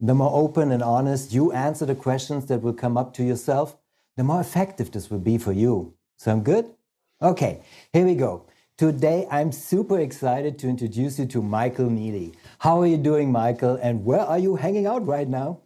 The 0.00 0.14
more 0.14 0.30
open 0.32 0.70
and 0.70 0.82
honest 0.82 1.32
you 1.32 1.50
answer 1.52 1.84
the 1.84 1.94
questions 1.94 2.46
that 2.46 2.62
will 2.62 2.72
come 2.72 2.96
up 2.96 3.12
to 3.14 3.24
yourself, 3.24 3.76
the 4.16 4.24
more 4.24 4.40
effective 4.40 4.92
this 4.92 5.10
will 5.10 5.18
be 5.18 5.38
for 5.38 5.52
you. 5.52 5.94
Sound 6.16 6.44
good? 6.44 6.66
Okay, 7.20 7.62
here 7.92 8.06
we 8.06 8.14
go. 8.14 8.46
Today, 8.76 9.26
I'm 9.28 9.50
super 9.50 9.98
excited 9.98 10.56
to 10.60 10.68
introduce 10.68 11.18
you 11.18 11.26
to 11.26 11.42
Michael 11.42 11.90
Neely. 11.90 12.34
How 12.60 12.80
are 12.80 12.86
you 12.86 12.96
doing, 12.96 13.32
Michael? 13.32 13.74
And 13.82 14.04
where 14.04 14.20
are 14.20 14.38
you 14.38 14.54
hanging 14.54 14.86
out 14.86 15.04
right 15.04 15.28
now? 15.28 15.58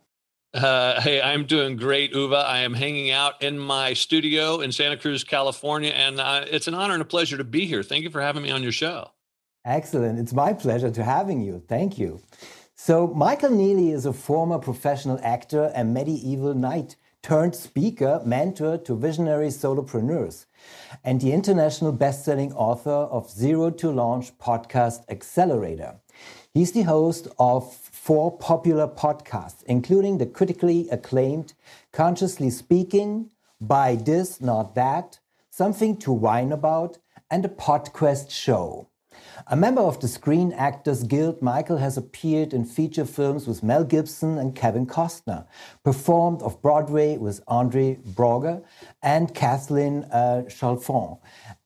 Uh, 0.55 0.99
hey, 1.01 1.21
I'm 1.21 1.45
doing 1.45 1.77
great, 1.77 2.15
Uwe. 2.15 2.35
I 2.35 2.61
am 2.61 2.73
hanging 2.73 3.11
out 3.11 3.43
in 3.43 3.59
my 3.59 3.93
studio 3.93 4.61
in 4.61 4.73
Santa 4.73 4.97
Cruz, 4.97 5.25
California, 5.25 5.91
and 5.91 6.21
uh, 6.21 6.45
it's 6.51 6.69
an 6.69 6.75
honor 6.75 6.95
and 6.95 7.03
a 7.03 7.07
pleasure 7.07 7.37
to 7.37 7.45
be 7.45 7.67
here. 7.67 7.83
Thank 7.83 8.05
you 8.05 8.11
for 8.11 8.23
having 8.23 8.43
me 8.43 8.51
on 8.51 8.63
your 8.63 8.73
show. 8.73 9.11
Excellent. 9.65 10.19
It's 10.19 10.33
my 10.33 10.55
pleasure 10.55 10.91
to 10.91 11.05
having 11.05 11.41
you. 11.43 11.63
Thank 11.69 11.99
you. 11.99 12.21
So, 12.85 13.07
Michael 13.07 13.51
Neely 13.51 13.93
is 13.93 14.07
a 14.07 14.13
former 14.13 14.59
professional 14.59 15.21
actor 15.23 15.71
and 15.73 15.95
medieval 15.95 16.53
knight 16.53 16.97
turned 17.23 17.55
speaker, 17.55 18.21
mentor 18.25 18.77
to 18.79 18.97
visionary 18.97 19.51
solopreneurs, 19.51 20.47
and 21.05 21.21
the 21.21 21.31
international 21.31 21.93
best-selling 21.93 22.53
author 22.55 22.91
of 22.91 23.31
Zero 23.31 23.71
to 23.71 23.93
Launch 23.93 24.37
podcast 24.37 25.09
Accelerator. 25.09 26.01
He's 26.53 26.73
the 26.73 26.83
host 26.83 27.29
of 27.39 27.73
four 27.73 28.37
popular 28.37 28.89
podcasts, 28.89 29.63
including 29.67 30.19
the 30.19 30.27
critically 30.27 30.89
acclaimed 30.91 31.55
Consciously 31.93 32.51
Speaking, 32.51 33.31
Buy 33.61 33.95
This, 33.95 34.41
Not 34.41 34.75
That, 34.75 35.21
Something 35.51 35.99
to 35.99 36.11
Whine 36.11 36.51
About, 36.51 36.99
and 37.31 37.45
the 37.45 37.49
PodQuest 37.49 38.33
Show. 38.33 38.89
A 39.47 39.57
member 39.57 39.83
of 39.83 40.01
the 40.01 40.09
Screen 40.09 40.53
Actors 40.53 41.03
Guild, 41.03 41.43
Michael 41.43 41.79
has 41.79 41.97
appeared 41.97 42.53
in 42.53 42.65
feature 42.65 43.05
films 43.05 43.47
with 43.47 43.63
Mel 43.63 43.85
Gibson 43.85 44.39
and 44.39 44.55
Kevin 44.55 44.87
Costner, 44.87 45.47
performed 45.85 46.43
off 46.43 46.63
Broadway 46.63 47.17
with 47.19 47.43
Andre 47.49 47.97
Braugher 47.97 48.63
and 49.03 49.35
Kathleen 49.35 50.05
uh, 50.05 50.45
Chalfant, 50.49 51.19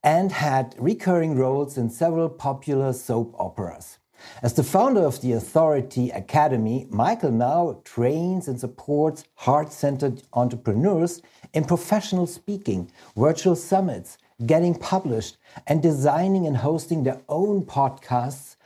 and 0.03 0.33
had 0.33 0.75
recurring 0.79 1.37
roles 1.37 1.77
in 1.77 1.91
several 1.91 2.29
popular 2.29 2.93
soap 2.93 3.35
operas. 3.39 3.99
As 4.43 4.55
the 4.55 4.65
founder 4.65 5.03
of 5.03 5.21
the 5.21 5.33
Authority 5.33 6.11
Academy, 6.11 6.87
Michael 6.91 7.31
now 7.31 7.81
trains 7.85 8.49
and 8.49 8.59
supports 8.59 9.25
heart 9.35 9.73
centered 9.73 10.23
entrepreneurs 10.33 11.21
in 11.53 11.65
professional 11.65 12.27
speaking, 12.27 12.91
virtual 13.17 13.57
summits, 13.57 14.19
getting 14.45 14.75
published, 14.75 15.37
and 15.67 15.83
designing 15.83 16.47
and 16.47 16.59
hosting 16.59 17.05
their 17.05 17.21
own 17.29 17.65
podcasts 17.65 18.57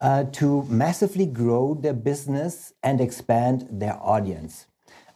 uh, 0.00 0.24
to 0.24 0.64
massively 0.64 1.26
grow 1.26 1.74
their 1.74 1.92
business 1.92 2.72
and 2.82 3.00
expand 3.00 3.66
their 3.70 3.96
audience. 4.02 4.66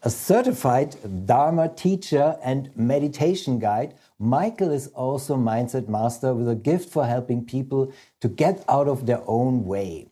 A 0.03 0.11
certified 0.11 0.97
Dharma 1.25 1.71
teacher 1.71 2.37
and 2.45 2.71
meditation 2.77 3.59
guide, 3.59 3.95
Michael 4.19 4.71
is 4.71 4.89
also 4.89 5.35
mindset 5.35 5.89
master 5.89 6.35
with 6.35 6.47
a 6.47 6.55
gift 6.55 6.91
for 6.91 7.07
helping 7.07 7.43
people 7.43 7.91
to 8.21 8.29
get 8.29 8.63
out 8.69 8.87
of 8.87 9.07
their 9.07 9.23
own 9.27 9.65
way. 9.65 10.09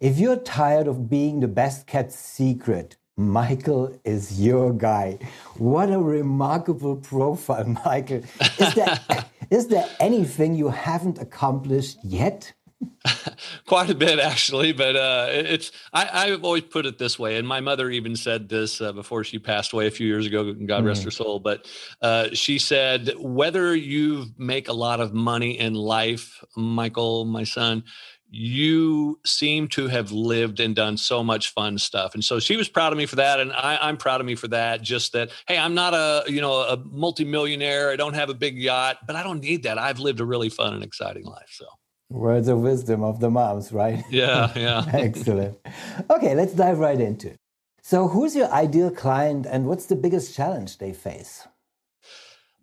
If 0.00 0.18
you're 0.18 0.36
tired 0.36 0.86
of 0.86 1.10
being 1.10 1.40
the 1.40 1.48
best 1.48 1.88
kept 1.88 2.12
secret, 2.12 2.96
Michael 3.16 3.98
is 4.04 4.40
your 4.40 4.72
guy. 4.72 5.18
What 5.58 5.90
a 5.90 5.98
remarkable 5.98 6.96
profile, 6.96 7.64
Michael. 7.84 8.22
Is 8.58 8.74
there, 8.74 8.98
is 9.52 9.66
there 9.66 9.86
anything 10.00 10.54
you 10.54 10.70
haven't 10.70 11.18
accomplished 11.18 11.98
yet? 12.02 12.54
Quite 13.66 13.90
a 13.90 13.94
bit, 13.94 14.18
actually, 14.18 14.72
but 14.72 14.96
uh, 14.96 15.26
it's 15.28 15.70
I, 15.92 16.28
have 16.30 16.42
always 16.42 16.62
put 16.62 16.86
it 16.86 16.96
this 16.98 17.18
way, 17.18 17.36
and 17.36 17.46
my 17.46 17.60
mother 17.60 17.90
even 17.90 18.16
said 18.16 18.48
this 18.48 18.80
uh, 18.80 18.92
before 18.92 19.24
she 19.24 19.38
passed 19.38 19.74
away 19.74 19.86
a 19.86 19.90
few 19.90 20.06
years 20.06 20.26
ago. 20.26 20.54
God 20.54 20.86
rest 20.86 21.02
mm. 21.02 21.04
her 21.04 21.10
soul. 21.10 21.38
But 21.38 21.68
uh, 22.00 22.28
she 22.32 22.58
said, 22.58 23.12
whether 23.18 23.76
you 23.76 24.26
make 24.38 24.68
a 24.68 24.72
lot 24.72 25.00
of 25.00 25.12
money 25.12 25.58
in 25.58 25.74
life, 25.74 26.42
Michael, 26.56 27.26
my 27.26 27.44
son, 27.44 27.84
you 28.34 29.20
seem 29.26 29.68
to 29.68 29.88
have 29.88 30.10
lived 30.10 30.58
and 30.58 30.74
done 30.74 30.96
so 30.96 31.22
much 31.22 31.52
fun 31.52 31.76
stuff. 31.76 32.14
And 32.14 32.24
so 32.24 32.40
she 32.40 32.56
was 32.56 32.66
proud 32.66 32.90
of 32.90 32.96
me 32.96 33.04
for 33.04 33.16
that 33.16 33.40
and 33.40 33.52
I, 33.52 33.88
am 33.88 33.98
proud 33.98 34.20
of 34.20 34.26
me 34.26 34.34
for 34.34 34.48
that 34.48 34.80
just 34.80 35.12
that 35.12 35.30
hey 35.46 35.58
i'm 35.58 35.74
not 35.74 35.92
a 35.92 36.24
you 36.26 36.40
know 36.40 36.62
a 36.62 36.76
multimillionaire 36.76 37.90
i 37.90 37.96
don't 37.96 38.14
have 38.14 38.30
a 38.30 38.34
big 38.34 38.56
yacht 38.56 38.98
but 39.06 39.16
i 39.16 39.22
don't 39.22 39.40
need 39.40 39.64
that. 39.64 39.78
I've 39.78 39.98
lived 39.98 40.20
a 40.20 40.24
really 40.24 40.48
fun 40.48 40.72
and 40.72 40.82
exciting 40.82 41.24
life 41.24 41.50
so. 41.50 41.66
Words 42.08 42.48
of 42.48 42.60
wisdom 42.60 43.02
of 43.02 43.20
the 43.20 43.30
moms 43.30 43.70
right? 43.70 44.02
Yeah 44.10 44.50
yeah. 44.56 44.84
Excellent. 44.92 45.58
Okay 46.08 46.34
let's 46.34 46.54
dive 46.54 46.78
right 46.78 47.00
into 47.00 47.28
it. 47.28 47.36
So 47.82 48.08
who's 48.08 48.34
your 48.34 48.50
ideal 48.50 48.90
client 48.90 49.46
and 49.46 49.66
what's 49.66 49.86
the 49.86 49.96
biggest 49.96 50.34
challenge 50.34 50.78
they 50.78 50.92
face 50.92 51.46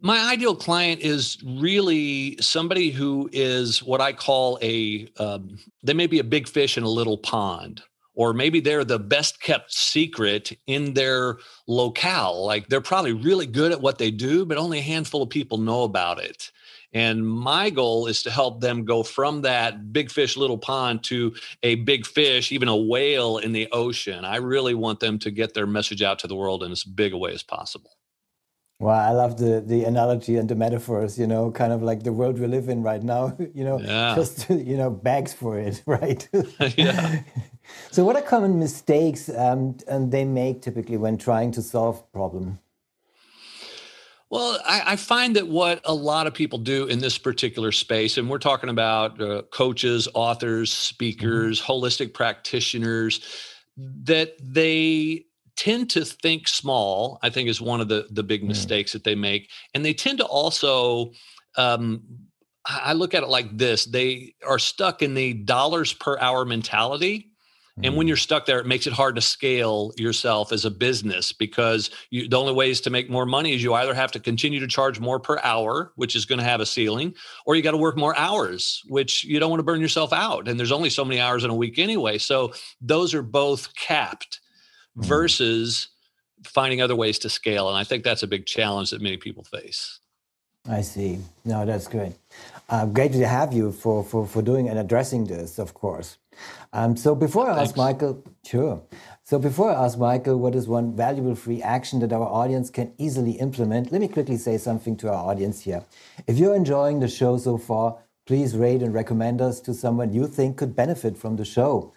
my 0.02 0.32
ideal 0.32 0.56
client 0.56 1.02
is 1.02 1.38
really 1.46 2.38
somebody 2.40 2.90
who 2.92 3.30
is 3.34 3.84
what 3.84 4.02
I 4.02 4.14
call 4.14 4.58
a, 4.62 5.10
um, 5.18 5.60
they 5.84 5.94
may 5.94 6.08
be 6.08 6.20
a 6.20 6.24
big 6.24 6.48
fish 6.48 6.78
in 6.78 6.84
a 6.84 6.90
little 6.90 7.18
pond, 7.18 7.82
or 8.14 8.34
maybe 8.34 8.60
they're 8.60 8.86
the 8.86 9.00
best 9.00 9.42
kept 9.42 9.74
secret 9.74 10.58
in 10.68 10.94
their 10.94 11.38
locale. 11.68 12.46
Like 12.46 12.70
they're 12.70 12.82
probably 12.82 13.14
really 13.14 13.46
good 13.46 13.72
at 13.72 13.82
what 13.82 13.98
they 13.98 14.12
do, 14.12 14.46
but 14.46 14.58
only 14.58 14.80
a 14.80 14.84
handful 14.84 15.22
of 15.22 15.30
people 15.30 15.58
know 15.58 15.84
about 15.84 16.20
it. 16.20 16.52
And 16.92 17.28
my 17.28 17.70
goal 17.70 18.08
is 18.08 18.24
to 18.24 18.32
help 18.32 18.62
them 18.62 18.84
go 18.84 19.04
from 19.04 19.44
that 19.44 19.94
big 19.94 20.10
fish, 20.10 20.36
little 20.36 20.58
pond 20.58 21.04
to 21.04 21.36
a 21.62 21.76
big 21.76 22.06
fish, 22.06 22.52
even 22.52 22.68
a 22.68 22.76
whale 22.76 23.38
in 23.38 23.52
the 23.52 23.68
ocean. 23.72 24.26
I 24.26 24.38
really 24.38 24.74
want 24.74 25.00
them 25.00 25.20
to 25.20 25.30
get 25.30 25.54
their 25.54 25.68
message 25.68 26.02
out 26.02 26.20
to 26.20 26.28
the 26.28 26.36
world 26.36 26.64
in 26.64 26.72
as 26.72 26.84
big 26.84 27.14
a 27.14 27.18
way 27.18 27.32
as 27.32 27.44
possible. 27.44 27.92
Well, 28.82 28.98
I 28.98 29.12
love 29.12 29.38
the 29.38 29.60
the 29.60 29.84
analogy 29.84 30.38
and 30.38 30.48
the 30.48 30.56
metaphors. 30.56 31.20
You 31.20 31.28
know, 31.28 31.52
kind 31.52 31.74
of 31.74 31.84
like 31.84 32.04
the 32.04 32.14
world 32.14 32.40
we 32.40 32.48
live 32.48 32.70
in 32.70 32.82
right 32.82 33.04
now. 33.04 33.38
You 33.54 33.66
know, 33.66 33.80
yeah. 33.80 34.16
just 34.16 34.50
you 34.50 34.78
know 34.78 34.90
bags 34.90 35.34
for 35.34 35.60
it, 35.60 35.84
right? 35.86 36.28
yeah. 36.78 37.24
so, 37.92 38.06
what 38.06 38.16
are 38.16 38.22
common 38.22 38.58
mistakes 38.58 39.30
um, 39.30 39.78
and 39.88 40.12
they 40.12 40.24
make 40.24 40.62
typically 40.62 40.98
when 40.98 41.18
trying 41.18 41.52
to 41.54 41.62
solve 41.62 42.00
a 42.00 42.18
problem? 42.18 42.60
Well, 44.30 44.60
I, 44.64 44.94
I, 44.94 44.96
find 44.96 45.36
that 45.38 45.48
what 45.48 45.82
a 45.86 45.94
lot 45.94 46.28
of 46.28 46.36
people 46.36 46.60
do 46.60 46.86
in 46.86 47.00
this 47.00 47.18
particular 47.18 47.72
space, 47.72 48.16
and 48.16 48.30
we're 48.30 48.38
talking 48.38 48.70
about 48.70 49.20
uh, 49.20 49.42
coaches, 49.50 50.08
authors, 50.14 50.72
speakers, 50.72 51.60
mm 51.60 51.66
-hmm. 51.66 51.74
holistic 51.74 52.14
practitioners, 52.14 53.22
that 54.06 54.30
they 54.54 55.26
tend 55.60 55.90
to 55.90 56.06
think 56.06 56.48
small 56.48 57.20
i 57.22 57.30
think 57.30 57.50
is 57.50 57.60
one 57.60 57.82
of 57.82 57.90
the 57.90 58.08
the 58.12 58.24
big 58.24 58.44
mm. 58.44 58.48
mistakes 58.48 58.94
that 58.94 59.04
they 59.04 59.16
make 59.16 59.50
and 59.74 59.84
they 59.84 59.94
tend 59.94 60.18
to 60.18 60.26
also 60.26 61.12
um, 61.58 62.02
i 62.66 62.94
look 62.94 63.14
at 63.14 63.24
it 63.24 63.30
like 63.30 63.58
this 63.58 63.84
they 63.86 64.34
are 64.48 64.60
stuck 64.60 65.02
in 65.02 65.14
the 65.14 65.34
dollars 65.34 65.92
per 65.92 66.18
hour 66.20 66.46
mentality 66.46 67.30
and 67.84 67.96
when 67.96 68.06
mm. 68.06 68.10
you're 68.10 68.18
stuck 68.18 68.46
there, 68.46 68.60
it 68.60 68.66
makes 68.66 68.88
it 68.88 68.94
hard 68.94 69.16
to 69.16 69.22
scale 69.22 69.94
yourself 69.96 70.52
as 70.52 70.66
a 70.66 70.72
business 70.72 71.32
because 71.32 71.90
you, 72.10 72.28
the 72.28 72.38
only 72.38 72.54
ways 72.54 72.82
to 72.82 72.90
make 72.90 73.10
more 73.10 73.26
money 73.26 73.54
is 73.54 73.64
you 73.64 73.74
either 73.74 73.94
have 73.94 74.12
to 74.14 74.20
continue 74.20 74.60
to 74.60 74.68
charge 74.68 75.00
more 75.00 75.20
per 75.20 75.40
hour, 75.44 75.94
which 75.96 76.16
is 76.16 76.26
going 76.26 76.40
to 76.40 76.46
have 76.46 76.60
a 76.60 76.66
ceiling, 76.66 77.14
or 77.46 77.56
you 77.56 77.62
got 77.62 77.72
to 77.72 77.78
work 77.78 77.98
more 77.98 78.18
hours, 78.18 78.82
which 78.90 79.24
you 79.24 79.40
don't 79.40 79.50
want 79.50 79.60
to 79.60 79.64
burn 79.64 79.80
yourself 79.80 80.12
out. 80.12 80.48
And 80.48 80.60
there's 80.60 80.72
only 80.72 80.90
so 80.90 81.06
many 81.06 81.22
hours 81.22 81.44
in 81.44 81.50
a 81.50 81.56
week 81.56 81.80
anyway. 81.80 82.18
So 82.18 82.54
those 82.82 83.14
are 83.14 83.24
both 83.24 83.74
capped. 83.76 84.42
Mm. 85.00 85.06
versus 85.06 85.88
finding 86.46 86.82
other 86.82 86.96
ways 86.96 87.20
to 87.20 87.30
scale. 87.30 87.70
And 87.70 87.78
I 87.78 87.84
think 87.84 88.04
that's 88.04 88.24
a 88.24 88.28
big 88.28 88.46
challenge 88.46 88.92
that 88.92 89.02
many 89.02 89.18
people 89.18 89.44
face. 89.44 90.00
I 90.68 90.82
see. 90.82 91.20
No, 91.46 91.66
that's 91.66 91.88
great. 91.88 92.14
Uh, 92.70 92.86
great 92.86 93.14
to 93.14 93.26
have 93.26 93.54
you 93.54 93.72
for, 93.72 94.04
for, 94.04 94.28
for 94.28 94.42
doing 94.42 94.70
and 94.70 94.78
addressing 94.78 95.26
this, 95.26 95.58
of 95.58 95.74
course. 95.74 96.18
Um, 96.74 96.96
so 96.96 97.16
before 97.16 97.50
I 97.50 97.62
ask 97.62 97.76
Michael, 97.76 98.24
sure. 98.46 98.82
So 99.24 99.40
before 99.40 99.72
I 99.72 99.86
ask 99.86 99.98
Michael, 99.98 100.38
what 100.38 100.56
is 100.56 100.68
one 100.68 100.96
valuable 100.96 101.36
free 101.36 101.62
action 101.62 102.00
that 102.00 102.14
our 102.14 102.28
audience 102.28 102.70
can 102.70 102.94
easily 102.98 103.34
implement? 103.34 103.92
Let 103.92 104.02
me 104.02 104.08
quickly 104.08 104.38
say 104.38 104.58
something 104.58 104.96
to 104.98 105.10
our 105.10 105.32
audience 105.32 105.62
here. 105.62 105.84
If 106.28 106.38
you're 106.38 106.56
enjoying 106.56 107.00
the 107.00 107.08
show 107.08 107.38
so 107.38 107.58
far, 107.58 107.98
please 108.26 108.56
rate 108.56 108.82
and 108.82 108.94
recommend 108.94 109.42
us 109.42 109.60
to 109.62 109.74
someone 109.74 110.14
you 110.14 110.28
think 110.28 110.58
could 110.58 110.76
benefit 110.76 111.18
from 111.18 111.36
the 111.36 111.46
show. 111.46 111.94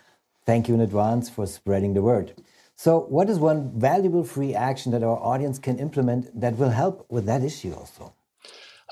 Thank 0.47 0.69
you 0.69 0.75
in 0.75 0.81
advance 0.81 1.29
for 1.29 1.47
spreading 1.47 1.95
the 1.95 2.03
word. 2.03 2.33
So, 2.77 3.01
what 3.01 3.31
is 3.31 3.39
one 3.39 3.79
valuable 3.79 4.25
free 4.25 4.55
action 4.55 4.93
that 4.93 5.03
our 5.03 5.19
audience 5.19 5.59
can 5.59 5.79
implement 5.79 6.29
that 6.41 6.57
will 6.57 6.71
help 6.71 7.07
with 7.11 7.27
that 7.27 7.43
issue 7.43 7.73
also? 7.75 8.15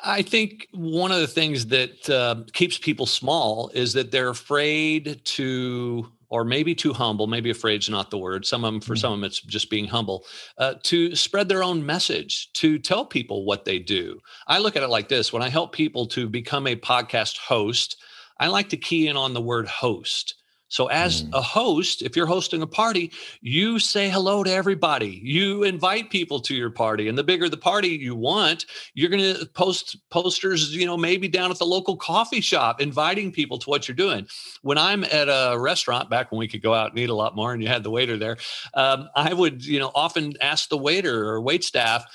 I 0.02 0.22
think 0.22 0.68
one 0.72 1.12
of 1.12 1.20
the 1.20 1.26
things 1.26 1.66
that 1.66 2.08
uh, 2.08 2.44
keeps 2.52 2.78
people 2.78 3.06
small 3.06 3.70
is 3.74 3.92
that 3.94 4.10
they're 4.10 4.30
afraid 4.30 5.20
to, 5.24 6.06
or 6.28 6.44
maybe 6.44 6.74
too 6.74 6.92
humble, 6.92 7.26
maybe 7.26 7.50
afraid 7.50 7.82
is 7.82 7.88
not 7.88 8.10
the 8.10 8.18
word. 8.18 8.46
Some 8.46 8.64
of 8.64 8.72
them, 8.72 8.80
for 8.80 8.94
mm. 8.94 8.98
some 8.98 9.12
of 9.12 9.18
them, 9.18 9.24
it's 9.24 9.40
just 9.40 9.68
being 9.68 9.86
humble, 9.86 10.24
uh, 10.58 10.74
to 10.84 11.14
spread 11.14 11.48
their 11.48 11.62
own 11.62 11.84
message, 11.84 12.52
to 12.54 12.78
tell 12.78 13.04
people 13.04 13.44
what 13.44 13.64
they 13.64 13.78
do. 13.78 14.20
I 14.46 14.58
look 14.58 14.76
at 14.76 14.82
it 14.82 14.88
like 14.88 15.08
this 15.08 15.32
when 15.32 15.42
I 15.42 15.48
help 15.48 15.72
people 15.72 16.06
to 16.08 16.28
become 16.28 16.66
a 16.66 16.76
podcast 16.76 17.38
host, 17.38 17.96
I 18.38 18.46
like 18.46 18.70
to 18.70 18.76
key 18.76 19.06
in 19.08 19.16
on 19.16 19.34
the 19.34 19.42
word 19.42 19.68
host. 19.68 20.39
So, 20.70 20.87
as 20.87 21.25
mm. 21.25 21.31
a 21.34 21.43
host, 21.43 22.00
if 22.00 22.17
you're 22.17 22.26
hosting 22.26 22.62
a 22.62 22.67
party, 22.67 23.12
you 23.43 23.78
say 23.78 24.08
hello 24.08 24.43
to 24.44 24.50
everybody. 24.50 25.20
You 25.22 25.64
invite 25.64 26.11
people 26.11 26.40
to 26.40 26.55
your 26.55 26.70
party, 26.70 27.08
and 27.08 27.19
the 27.19 27.25
bigger 27.25 27.49
the 27.49 27.56
party 27.56 27.88
you 27.88 28.14
want, 28.14 28.67
you're 28.94 29.11
going 29.11 29.34
to 29.34 29.46
post 29.46 29.96
posters. 30.11 30.75
You 30.75 30.87
know, 30.87 30.96
maybe 30.96 31.28
down 31.28 31.50
at 31.50 31.58
the 31.58 31.67
local 31.67 31.96
coffee 31.96 32.40
shop, 32.40 32.81
inviting 32.81 33.32
people 33.32 33.58
to 33.58 33.69
what 33.69 33.88
you're 33.88 33.96
doing. 33.96 34.26
When 34.62 34.78
I'm 34.78 35.02
at 35.05 35.28
a 35.28 35.58
restaurant, 35.58 36.08
back 36.08 36.31
when 36.31 36.38
we 36.38 36.49
could 36.49 36.62
go 36.62 36.73
out 36.73 36.90
and 36.90 36.99
eat 36.99 37.11
a 37.11 37.14
lot 37.14 37.34
more, 37.34 37.52
and 37.52 37.61
you 37.61 37.69
had 37.69 37.82
the 37.82 37.90
waiter 37.90 38.16
there, 38.16 38.37
um, 38.75 39.08
I 39.16 39.34
would, 39.34 39.66
you 39.66 39.81
know, 39.81 39.90
often 39.94 40.34
ask 40.40 40.69
the 40.69 40.78
waiter 40.78 41.28
or 41.28 41.40
wait 41.40 41.64
staff 41.64 42.06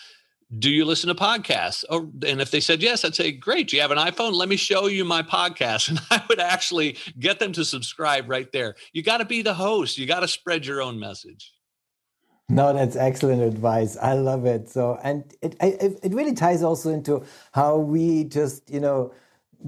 do 0.59 0.69
you 0.69 0.85
listen 0.85 1.07
to 1.07 1.15
podcasts? 1.15 1.83
Oh, 1.89 2.11
and 2.25 2.39
if 2.39 2.51
they 2.51 2.59
said 2.59 2.81
yes, 2.81 3.03
I'd 3.03 3.15
say, 3.15 3.31
great. 3.31 3.69
Do 3.69 3.77
you 3.77 3.81
have 3.81 3.91
an 3.91 3.97
iPhone? 3.97 4.33
Let 4.33 4.47
me 4.47 4.55
show 4.55 4.87
you 4.87 5.03
my 5.03 5.21
podcast. 5.21 5.89
And 5.89 5.99
I 6.11 6.23
would 6.29 6.39
actually 6.39 6.97
get 7.19 7.39
them 7.39 7.51
to 7.53 7.65
subscribe 7.65 8.29
right 8.29 8.51
there. 8.51 8.75
You 8.93 9.01
got 9.03 9.17
to 9.17 9.25
be 9.25 9.41
the 9.41 9.53
host. 9.53 9.97
You 9.97 10.05
got 10.05 10.21
to 10.21 10.27
spread 10.27 10.65
your 10.65 10.81
own 10.81 10.99
message. 10.99 11.53
No, 12.47 12.73
that's 12.73 12.95
excellent 12.95 13.41
advice. 13.41 13.97
I 13.97 14.13
love 14.13 14.45
it. 14.45 14.69
So, 14.69 14.99
and 15.03 15.23
it, 15.41 15.55
it, 15.59 15.99
it 16.03 16.13
really 16.13 16.33
ties 16.33 16.61
also 16.61 16.91
into 16.91 17.23
how 17.53 17.77
we 17.77 18.25
just, 18.25 18.69
you 18.69 18.79
know, 18.79 19.13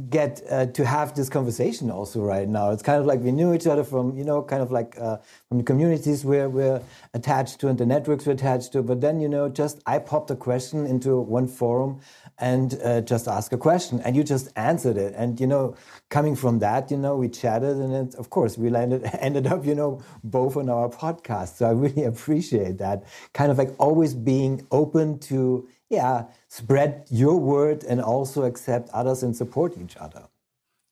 get 0.10 0.42
uh, 0.50 0.68
to 0.68 0.86
have 0.86 1.16
this 1.16 1.28
conversation 1.28 1.90
also 1.90 2.22
right 2.22 2.48
now. 2.48 2.70
It's 2.72 2.84
kind 2.84 3.00
of 3.00 3.08
like 3.08 3.20
we 3.22 3.32
knew 3.32 3.54
each 3.54 3.66
other 3.66 3.84
from, 3.84 4.16
you 4.16 4.24
know, 4.24 4.44
kind 4.44 4.62
of 4.62 4.72
like 4.72 4.96
uh, 5.00 5.18
from 5.50 5.58
the 5.58 5.64
communities 5.64 6.24
where 6.24 6.50
we're 6.50 6.82
attached 7.16 7.60
to 7.62 7.68
and 7.68 7.78
the 7.78 7.86
networks 7.86 8.28
we're 8.28 8.34
attached 8.34 8.74
to. 8.74 8.84
But 8.84 9.02
then, 9.02 9.20
you 9.20 9.28
know, 9.28 9.50
just 9.50 9.82
I 9.88 9.98
popped 9.98 10.30
a 10.30 10.36
question 10.36 10.86
into 10.86 11.20
one 11.20 11.48
forum 11.48 12.02
and 12.40 12.80
uh, 12.84 13.02
just 13.02 13.28
ask 13.28 13.52
a 13.52 13.58
question 13.58 14.00
and 14.02 14.16
you 14.16 14.24
just 14.24 14.50
answered 14.56 14.98
it. 14.98 15.14
And, 15.16 15.40
you 15.40 15.48
know, 15.48 15.76
coming 16.10 16.36
from 16.36 16.60
that, 16.60 16.92
you 16.92 16.98
know, 16.98 17.16
we 17.16 17.30
chatted 17.30 17.78
and 17.78 17.94
it, 17.94 18.16
of 18.16 18.30
course 18.30 18.58
we 18.58 18.70
landed, 18.70 19.10
ended 19.20 19.48
up, 19.48 19.66
you 19.66 19.76
know, 19.76 20.02
both 20.24 20.56
on 20.56 20.70
our 20.70 20.90
podcast. 20.90 21.58
So 21.58 21.68
I 21.68 21.72
really 21.72 22.04
appreciate 22.14 22.78
that 22.78 23.04
kind 23.34 23.52
of 23.52 23.58
like 23.58 23.74
always 23.80 24.14
being 24.14 24.66
open 24.72 25.20
to, 25.20 25.68
yeah, 25.90 26.26
spread 26.48 27.08
your 27.10 27.40
word 27.40 27.84
and 27.84 28.02
also 28.02 28.44
accept 28.44 28.90
others 28.90 29.24
and 29.24 29.36
support 29.36 29.78
each 29.78 29.98
other. 29.98 30.28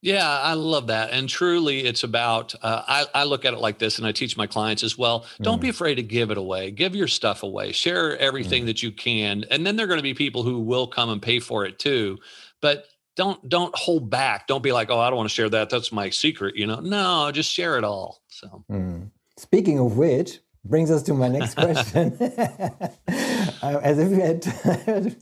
Yeah, 0.06 0.30
I 0.30 0.54
love 0.54 0.88
that. 0.88 1.10
And 1.10 1.28
truly, 1.28 1.80
it's 1.80 2.04
about, 2.04 2.54
uh, 2.62 2.84
I, 2.88 3.22
I, 3.22 3.24
look 3.24 3.44
at 3.44 3.56
it 3.56 3.60
like 3.60 3.80
this 3.80 3.98
and 3.98 4.06
I 4.06 4.12
teach 4.12 4.38
my 4.38 4.46
clients 4.46 4.84
as 4.84 4.96
well. 4.96 5.26
Don't 5.42 5.58
mm. 5.58 5.64
be 5.64 5.70
afraid 5.70 5.96
to 5.96 6.04
give 6.04 6.30
it 6.30 6.38
away. 6.38 6.70
Give 6.70 6.96
your 6.96 7.08
stuff 7.08 7.42
away. 7.42 7.72
Share 7.72 8.16
everything 8.20 8.64
mm. 8.64 8.66
that 8.68 8.84
you 8.84 8.92
can. 8.92 9.46
And 9.50 9.66
then 9.66 9.78
there 9.78 9.86
are 9.86 9.88
going 9.88 9.98
to 9.98 10.04
be 10.04 10.14
people 10.14 10.44
who 10.44 10.60
will 10.60 10.86
come 10.86 11.10
and 11.10 11.20
pay 11.20 11.40
for 11.40 11.66
it 11.66 11.80
too. 11.80 12.20
But 12.62 12.86
don't 13.16 13.50
don't 13.50 13.76
hold 13.76 14.12
back. 14.12 14.46
Don't 14.46 14.62
be 14.62 14.72
like, 14.72 14.92
oh, 14.92 15.00
I 15.00 15.10
don't 15.10 15.18
want 15.18 15.30
to 15.30 15.34
share 15.34 15.50
that. 15.50 15.72
That's 15.72 15.92
my 15.92 16.12
secret. 16.12 16.56
You 16.56 16.68
know, 16.68 16.82
no, 16.82 17.32
just 17.32 17.52
share 17.52 17.80
it 17.80 17.84
all. 17.84 18.22
So, 18.28 18.64
mm. 18.70 19.10
speaking 19.38 19.80
of 19.80 19.98
which, 19.98 20.40
brings 20.64 20.92
us 20.92 21.02
to 21.04 21.16
my 21.16 21.30
next 21.30 21.56
question. 21.58 22.16
uh, 23.62 23.80
as 23.82 24.00
if 24.00 24.10
we 24.10 24.20
had 24.20 25.16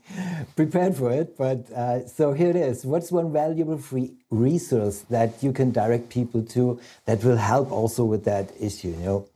prepared 0.56 0.96
for 0.96 1.12
it, 1.12 1.38
but 1.38 1.70
uh, 1.72 2.08
so 2.08 2.34
here 2.34 2.50
it 2.50 2.56
is. 2.56 2.86
What's 2.86 3.12
one 3.12 3.32
valuable 3.32 3.78
free 3.78 4.14
resource 4.30 5.00
that 5.10 5.42
you 5.42 5.52
can 5.52 5.72
direct 5.72 6.10
people 6.10 6.44
to 6.44 6.80
that 7.06 7.24
will 7.24 7.38
help 7.38 7.72
also 7.72 8.04
with 8.04 8.26
that 8.26 8.52
issue? 8.60 8.90
You 8.90 8.98
know. 8.98 9.28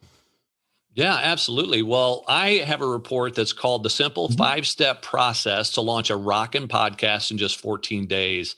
Yeah, 0.98 1.16
absolutely. 1.16 1.84
Well, 1.84 2.26
I 2.28 2.54
have 2.66 2.82
a 2.82 2.88
report 2.88 3.36
that's 3.36 3.54
called 3.54 3.84
the 3.84 3.90
Simple 3.90 4.30
mm-hmm. 4.30 4.38
Five 4.38 4.66
Step 4.66 5.04
Process 5.04 5.72
to 5.74 5.82
Launch 5.82 6.10
a 6.10 6.16
Rockin' 6.16 6.68
Podcast 6.68 7.30
in 7.30 7.38
Just 7.38 7.62
14 7.62 8.08
Days. 8.08 8.56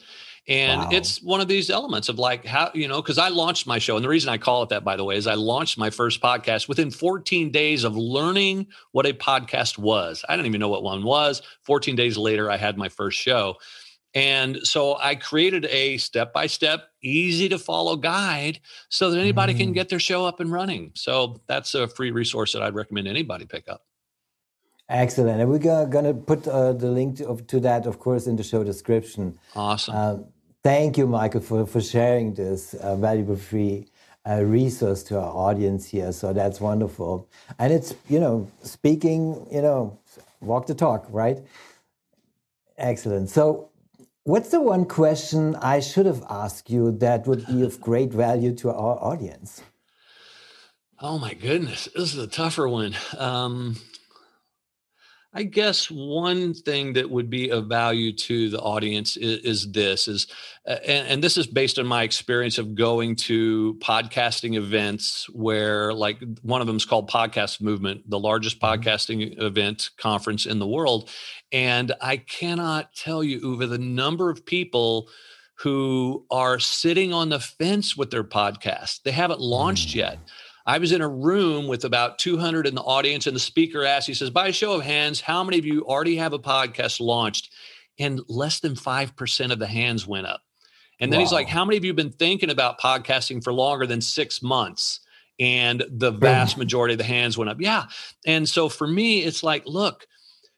And 0.48 0.82
wow. 0.82 0.90
it's 0.92 1.22
one 1.22 1.42
of 1.42 1.48
these 1.48 1.70
elements 1.70 2.10
of 2.10 2.18
like 2.18 2.46
how, 2.46 2.72
you 2.74 2.88
know, 2.88 3.02
because 3.02 3.18
I 3.18 3.30
launched 3.30 3.68
my 3.68 3.78
show. 3.78 3.96
And 3.96 4.04
the 4.04 4.10
reason 4.10 4.30
I 4.30 4.38
call 4.38 4.64
it 4.64 4.70
that, 4.70 4.84
by 4.84 4.96
the 4.96 5.04
way, 5.04 5.16
is 5.16 5.28
I 5.28 5.36
launched 5.36 5.78
my 5.78 5.90
first 5.90 6.22
podcast 6.22 6.68
within 6.68 6.90
14 6.90 7.52
days 7.52 7.84
of 7.84 7.96
learning 7.96 8.68
what 8.92 9.06
a 9.06 9.14
podcast 9.14 9.78
was. 9.78 10.24
I 10.28 10.36
didn't 10.36 10.48
even 10.48 10.60
know 10.60 10.70
what 10.70 10.84
one 10.84 11.04
was. 11.04 11.42
14 11.64 11.96
days 11.96 12.18
later, 12.18 12.50
I 12.50 12.58
had 12.58 12.78
my 12.78 12.90
first 12.90 13.20
show. 13.20 13.58
And 14.16 14.58
so 14.64 14.98
I 14.98 15.16
created 15.16 15.66
a 15.66 15.98
step 15.98 16.34
by 16.34 16.48
step, 16.48 16.90
easy 17.04 17.48
to 17.50 17.60
follow 17.60 17.96
guide 17.96 18.60
so 18.90 19.12
that 19.12 19.20
anybody 19.20 19.54
mm. 19.54 19.58
can 19.58 19.74
get 19.74 19.90
their 19.90 20.00
show 20.00 20.26
up 20.26 20.40
and 20.40 20.52
running. 20.52 20.92
So 20.96 21.42
that's 21.48 21.76
a 21.76 21.88
free 21.88 22.10
resource 22.10 22.54
that 22.54 22.64
I'd 22.64 22.74
recommend 22.74 23.08
anybody 23.08 23.46
pick 23.46 23.68
up. 23.68 23.84
Excellent. 24.90 25.40
And 25.40 25.50
we're 25.50 25.86
going 25.86 26.06
to 26.06 26.14
put 26.14 26.48
uh, 26.48 26.74
the 26.74 26.90
link 26.90 27.18
to, 27.18 27.36
to, 27.48 27.60
that, 27.62 27.86
of 27.86 28.00
course, 28.00 28.26
in 28.26 28.36
the 28.36 28.44
show 28.44 28.64
description. 28.64 29.38
Awesome. 29.56 29.96
Um, 29.96 30.26
Thank 30.62 30.98
you, 30.98 31.08
Michael, 31.08 31.40
for, 31.40 31.66
for 31.66 31.80
sharing 31.80 32.34
this 32.34 32.74
uh, 32.74 32.98
valuable 32.98 33.38
free 33.38 33.88
uh, 34.28 34.44
resource 34.44 35.04
to 35.04 35.18
our 35.18 35.34
audience 35.34 35.88
here. 35.88 36.12
So 36.12 36.34
that's 36.34 36.60
wonderful. 36.60 37.30
And 37.58 37.72
it's, 37.72 37.96
you 38.10 38.20
know, 38.20 38.52
speaking, 38.62 39.48
you 39.50 39.62
know, 39.62 39.98
walk 40.42 40.68
the 40.68 40.76
talk, 40.76 41.06
right? 41.10 41.38
Excellent. 42.78 43.30
So, 43.30 43.70
what's 44.24 44.50
the 44.50 44.60
one 44.60 44.86
question 44.86 45.56
I 45.56 45.80
should 45.80 46.06
have 46.06 46.26
asked 46.30 46.70
you 46.70 46.92
that 47.00 47.26
would 47.26 47.48
be 47.48 47.64
of 47.64 47.80
great 47.80 48.12
value 48.12 48.54
to 48.56 48.70
our 48.70 49.02
audience? 49.02 49.62
Oh, 51.00 51.18
my 51.18 51.34
goodness. 51.34 51.88
This 51.96 52.14
is 52.14 52.20
a 52.20 52.28
tougher 52.28 52.68
one. 52.68 52.96
Um, 53.18 53.78
I 55.32 55.44
guess 55.44 55.92
one 55.92 56.56
thing 56.56 56.94
that 56.94 57.08
would 57.08 57.30
be 57.30 57.50
of 57.50 57.68
value 57.68 58.14
to 58.14 58.50
the 58.50 58.60
audience 58.60 59.16
is, 59.16 59.40
is 59.44 59.72
this 59.72 60.08
is, 60.08 60.26
uh, 60.68 60.78
and, 60.86 61.08
and, 61.08 61.24
this 61.24 61.38
is 61.38 61.46
based 61.46 61.78
on 61.78 61.86
my 61.86 62.02
experience 62.02 62.58
of 62.58 62.74
going 62.74 63.16
to 63.16 63.78
podcasting 63.80 64.56
events 64.56 65.30
where 65.30 65.94
like 65.94 66.18
one 66.42 66.62
of 66.62 66.68
them 66.68 66.78
is 66.78 66.86
called 66.86 67.12
podcast 67.12 67.62
movement, 67.62 68.10
the 68.10 68.18
largest 68.18 68.60
mm-hmm. 68.60 68.82
podcasting 68.82 69.40
event 69.40 69.92
conference 69.98 70.48
in 70.48 70.58
the 70.58 70.68
world. 70.68 71.10
And 71.52 71.94
I 72.02 72.18
cannot 72.18 72.96
tell 72.96 73.24
you, 73.24 73.40
Uwe, 73.40 73.70
the 73.70 73.78
number 73.78 74.32
of 74.32 74.44
people 74.44 75.10
who 75.60 76.26
are 76.32 76.58
sitting 76.58 77.14
on 77.14 77.30
the 77.30 77.40
fence 77.40 77.96
with 77.96 78.12
their 78.12 78.24
podcast. 78.24 79.04
They 79.04 79.12
haven't 79.12 79.42
launched 79.42 79.94
yet 79.94 80.18
mm. 80.18 80.30
I 80.70 80.78
was 80.78 80.92
in 80.92 81.02
a 81.02 81.10
room 81.10 81.68
with 81.68 81.84
about 81.84 82.20
200 82.20 82.68
in 82.68 82.76
the 82.76 82.84
audience, 82.84 83.26
and 83.26 83.36
the 83.36 83.40
speaker 83.40 83.84
asked, 83.84 84.06
he 84.06 84.14
says, 84.14 84.30
by 84.30 84.50
a 84.50 84.54
show 84.54 84.74
of 84.74 84.84
hands, 84.84 85.20
how 85.20 85.44
many 85.44 85.58
of 85.58 85.66
you 85.66 85.84
already 85.84 86.18
have 86.18 86.32
a 86.32 86.38
podcast 86.38 87.00
launched? 87.00 87.52
And 87.98 88.22
less 88.28 88.60
than 88.60 88.76
5% 88.76 89.52
of 89.52 89.58
the 89.58 89.66
hands 89.66 90.06
went 90.06 90.28
up. 90.28 90.42
And 91.00 91.12
then 91.12 91.18
wow. 91.18 91.26
he's 91.26 91.32
like, 91.32 91.48
how 91.48 91.66
many 91.66 91.78
of 91.78 91.84
you 91.84 91.90
have 91.90 91.96
been 91.96 92.12
thinking 92.12 92.52
about 92.52 92.80
podcasting 92.80 93.44
for 93.44 93.52
longer 93.52 93.88
than 93.88 94.00
six 94.00 94.44
months? 94.44 95.00
And 95.40 95.84
the 95.90 96.12
vast 96.12 96.56
majority 96.56 96.94
of 96.94 97.00
the 97.00 97.04
hands 97.04 97.36
went 97.36 97.50
up. 97.50 97.60
Yeah. 97.60 97.86
And 98.28 98.48
so 98.48 98.70
for 98.70 98.86
me, 98.86 99.24
it's 99.24 99.42
like, 99.42 99.66
look, 99.66 100.06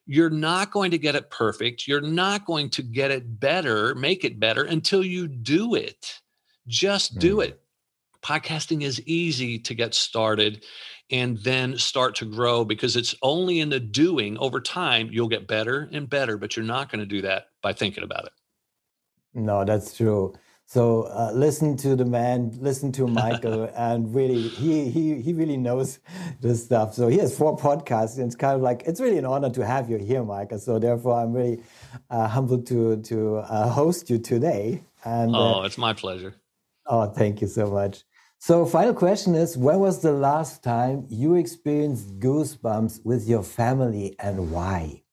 you're 0.05 0.29
not 0.29 0.71
going 0.71 0.91
to 0.91 0.97
get 0.97 1.15
it 1.15 1.29
perfect. 1.29 1.87
You're 1.87 2.01
not 2.01 2.45
going 2.45 2.69
to 2.71 2.83
get 2.83 3.11
it 3.11 3.39
better, 3.39 3.95
make 3.95 4.25
it 4.25 4.41
better 4.41 4.65
until 4.65 5.05
you 5.05 5.29
do 5.29 5.73
it. 5.73 6.19
Just 6.67 7.17
do 7.17 7.37
mm. 7.37 7.45
it 7.45 7.61
podcasting 8.21 8.83
is 8.83 9.01
easy 9.01 9.59
to 9.59 9.73
get 9.73 9.93
started 9.93 10.63
and 11.11 11.37
then 11.39 11.77
start 11.77 12.15
to 12.15 12.25
grow 12.25 12.63
because 12.63 12.95
it's 12.95 13.13
only 13.21 13.59
in 13.59 13.69
the 13.69 13.79
doing 13.79 14.37
over 14.37 14.61
time 14.61 15.09
you'll 15.11 15.27
get 15.27 15.47
better 15.47 15.89
and 15.91 16.09
better 16.09 16.37
but 16.37 16.55
you're 16.55 16.65
not 16.65 16.89
going 16.89 16.99
to 16.99 17.05
do 17.05 17.21
that 17.21 17.47
by 17.61 17.73
thinking 17.73 18.03
about 18.03 18.25
it. 18.25 18.31
No 19.33 19.63
that's 19.65 19.95
true. 19.95 20.33
So 20.65 21.03
uh, 21.03 21.31
listen 21.33 21.75
to 21.77 21.97
the 21.97 22.05
man 22.05 22.57
listen 22.61 22.93
to 22.93 23.05
michael 23.05 23.69
and 23.75 24.15
really 24.15 24.41
he, 24.41 24.89
he 24.89 25.21
he 25.21 25.33
really 25.33 25.57
knows 25.57 25.99
this 26.41 26.63
stuff. 26.63 26.93
So 26.93 27.09
he 27.09 27.17
has 27.17 27.37
four 27.37 27.57
podcasts 27.57 28.17
and 28.17 28.27
it's 28.27 28.35
kind 28.35 28.55
of 28.55 28.61
like 28.61 28.83
it's 28.85 29.01
really 29.01 29.17
an 29.17 29.25
honor 29.25 29.49
to 29.49 29.65
have 29.65 29.89
you 29.89 29.97
here 29.97 30.23
michael. 30.23 30.59
So 30.59 30.79
therefore 30.79 31.19
i'm 31.19 31.33
really 31.33 31.61
uh, 32.09 32.27
humbled 32.27 32.65
to 32.67 33.01
to 33.01 33.37
uh, 33.37 33.67
host 33.67 34.09
you 34.09 34.17
today 34.17 34.83
and 35.03 35.35
uh, 35.35 35.59
oh 35.59 35.63
it's 35.63 35.77
my 35.77 35.93
pleasure. 35.93 36.35
Oh 36.85 37.07
thank 37.07 37.41
you 37.41 37.47
so 37.47 37.67
much 37.67 38.03
so, 38.41 38.65
final 38.65 38.95
question 38.95 39.35
is 39.35 39.55
when 39.55 39.77
was 39.77 40.01
the 40.01 40.11
last 40.11 40.63
time 40.63 41.05
you 41.09 41.35
experienced 41.35 42.19
goosebumps 42.19 43.05
with 43.05 43.29
your 43.29 43.43
family 43.43 44.15
and 44.17 44.51
why? 44.51 45.03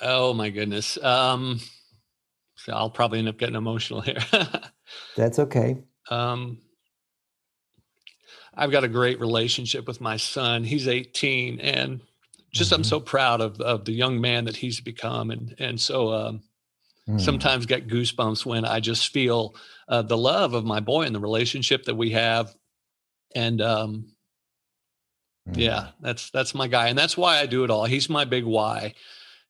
Oh, 0.00 0.34
my 0.34 0.50
goodness. 0.50 0.98
Um, 1.04 1.60
so 2.56 2.72
I'll 2.72 2.90
probably 2.90 3.20
end 3.20 3.28
up 3.28 3.38
getting 3.38 3.54
emotional 3.54 4.00
here. 4.00 4.18
That's 5.16 5.38
okay. 5.38 5.76
Um, 6.10 6.58
I've 8.56 8.72
got 8.72 8.82
a 8.82 8.88
great 8.88 9.20
relationship 9.20 9.86
with 9.86 10.00
my 10.00 10.16
son. 10.16 10.64
He's 10.64 10.88
18 10.88 11.60
and 11.60 12.00
just 12.50 12.72
mm-hmm. 12.72 12.80
I'm 12.80 12.84
so 12.84 12.98
proud 12.98 13.40
of 13.40 13.60
of 13.60 13.84
the 13.84 13.92
young 13.92 14.20
man 14.20 14.46
that 14.46 14.56
he's 14.56 14.80
become 14.80 15.30
and 15.30 15.54
and 15.60 15.80
so 15.80 16.12
um, 16.12 16.42
mm. 17.08 17.20
sometimes 17.20 17.66
get 17.66 17.88
goosebumps 17.88 18.44
when 18.46 18.64
I 18.64 18.80
just 18.80 19.12
feel 19.12 19.54
uh, 19.88 20.02
the 20.02 20.16
love 20.16 20.54
of 20.54 20.64
my 20.64 20.80
boy 20.80 21.02
and 21.02 21.14
the 21.14 21.20
relationship 21.20 21.84
that 21.84 21.94
we 21.94 22.10
have 22.10 22.54
and 23.34 23.60
um, 23.60 24.06
mm. 25.48 25.56
yeah, 25.56 25.88
that's 26.00 26.30
that's 26.30 26.54
my 26.54 26.68
guy 26.68 26.88
and 26.88 26.98
that's 26.98 27.16
why 27.16 27.38
I 27.38 27.46
do 27.46 27.64
it 27.64 27.70
all. 27.70 27.84
He's 27.84 28.08
my 28.08 28.24
big 28.24 28.44
why. 28.44 28.94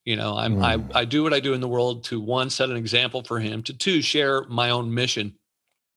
You 0.04 0.16
know, 0.16 0.36
I'm 0.36 0.56
mm. 0.56 0.92
I 0.94 1.00
I 1.00 1.04
do 1.04 1.22
what 1.22 1.34
I 1.34 1.40
do 1.40 1.52
in 1.52 1.60
the 1.60 1.68
world 1.68 2.04
to 2.04 2.20
one 2.20 2.50
set 2.50 2.70
an 2.70 2.76
example 2.76 3.22
for 3.22 3.38
him, 3.38 3.62
to 3.64 3.72
two 3.72 4.02
share 4.02 4.44
my 4.44 4.70
own 4.70 4.92
mission 4.92 5.34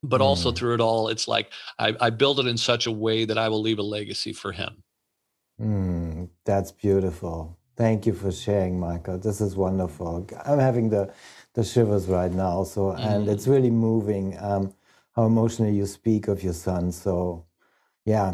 but 0.04 0.22
mm. 0.22 0.24
also 0.24 0.52
through 0.52 0.74
it 0.74 0.82
all 0.82 1.08
it's 1.10 1.28
like 1.28 1.52
I, 1.78 1.96
I, 2.00 2.10
build 2.10 2.40
it 2.40 2.48
in 2.48 2.58
such 2.58 2.88
a 2.88 2.92
way 2.92 3.26
that 3.26 3.38
i 3.38 3.50
will 3.50 3.62
leave 3.62 3.80
a 3.80 3.84
legacy 3.84 4.34
for 4.34 4.52
him 4.52 4.84
mm, 5.60 6.30
that's 6.46 6.72
beautiful 6.72 7.58
thank 7.76 8.06
you 8.06 8.14
for 8.14 8.32
sharing 8.32 8.80
michael 8.80 9.18
this 9.18 9.42
is 9.42 9.56
wonderful 9.56 10.28
i'm 10.46 10.60
having 10.60 10.90
the 10.90 11.12
the 11.60 11.66
shivers 11.66 12.08
right 12.08 12.32
now 12.32 12.64
so 12.64 12.82
mm. 12.94 13.00
and 13.00 13.28
it's 13.28 13.46
really 13.48 13.70
moving 13.70 14.38
um, 14.40 14.74
how 15.16 15.26
emotionally 15.26 15.76
you 15.76 15.86
speak 15.86 16.30
of 16.30 16.42
your 16.42 16.54
son 16.54 16.90
so 16.92 17.46
yeah 18.06 18.34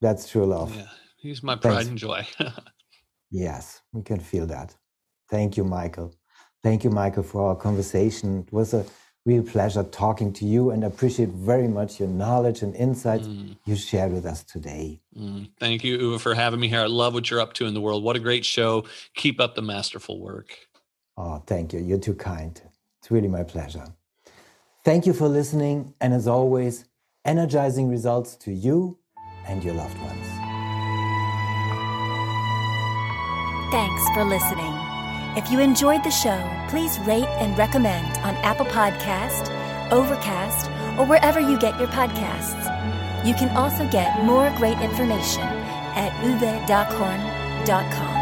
that's 0.00 0.28
true 0.30 0.46
love 0.46 0.74
yeah 0.74 0.86
he's 1.18 1.42
my 1.42 1.54
pride 1.54 1.74
Thanks. 1.74 1.88
and 1.88 1.98
joy 1.98 2.26
yes 3.30 3.82
we 3.92 4.02
can 4.02 4.18
feel 4.18 4.46
that 4.46 4.74
thank 5.28 5.58
you 5.58 5.64
michael 5.64 6.14
thank 6.62 6.84
you 6.84 6.90
michael 6.90 7.22
for 7.22 7.50
our 7.50 7.56
conversation 7.56 8.38
it 8.46 8.52
was 8.52 8.72
a 8.72 8.86
real 9.26 9.42
pleasure 9.42 9.82
talking 9.82 10.32
to 10.32 10.44
you 10.46 10.70
and 10.70 10.84
appreciate 10.84 11.30
very 11.30 11.68
much 11.68 11.98
your 11.98 12.08
knowledge 12.08 12.62
and 12.62 12.74
insights 12.76 13.26
mm. 13.26 13.56
you 13.64 13.74
shared 13.74 14.12
with 14.12 14.26
us 14.26 14.42
today. 14.44 15.00
Mm. 15.18 15.48
Thank 15.58 15.82
you, 15.82 15.96
Uwe, 15.96 16.20
for 16.20 16.34
having 16.34 16.60
me 16.60 16.68
here. 16.68 16.80
I 16.80 16.86
love 16.88 17.14
what 17.14 17.30
you're 17.30 17.40
up 17.40 17.54
to 17.54 17.64
in 17.64 17.72
the 17.72 17.80
world. 17.80 18.04
What 18.04 18.16
a 18.16 18.18
great 18.18 18.44
show. 18.44 18.84
Keep 19.14 19.40
up 19.40 19.54
the 19.54 19.62
masterful 19.62 20.20
work. 20.20 20.68
Oh, 21.16 21.42
thank 21.46 21.72
you. 21.72 21.80
You're 21.80 21.98
too 21.98 22.14
kind. 22.14 22.60
It's 23.00 23.10
really 23.10 23.28
my 23.28 23.42
pleasure. 23.42 23.86
Thank 24.84 25.06
you 25.06 25.12
for 25.12 25.28
listening. 25.28 25.94
And 26.00 26.12
as 26.12 26.26
always, 26.26 26.84
energizing 27.24 27.88
results 27.88 28.36
to 28.36 28.52
you 28.52 28.98
and 29.46 29.62
your 29.62 29.74
loved 29.74 29.98
ones. 29.98 30.26
Thanks 33.70 34.08
for 34.14 34.24
listening. 34.24 34.72
If 35.36 35.50
you 35.50 35.58
enjoyed 35.58 36.04
the 36.04 36.10
show, 36.10 36.38
please 36.68 36.98
rate 37.00 37.26
and 37.40 37.58
recommend 37.58 38.06
on 38.18 38.36
Apple 38.36 38.66
Podcast, 38.66 39.50
Overcast, 39.90 40.70
or 40.98 41.06
wherever 41.06 41.40
you 41.40 41.58
get 41.58 41.78
your 41.78 41.88
podcasts. 41.88 42.70
You 43.26 43.34
can 43.34 43.48
also 43.56 43.88
get 43.88 44.22
more 44.22 44.52
great 44.56 44.78
information 44.78 45.42
at 45.96 46.12
uwedockhorn.com. 46.22 48.13